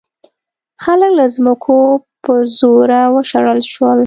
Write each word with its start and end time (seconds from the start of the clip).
خلک 0.83 1.11
له 1.19 1.25
ځمکو 1.35 1.77
په 2.23 2.33
زوره 2.57 3.01
وشړل 3.15 3.59
شول. 3.71 3.99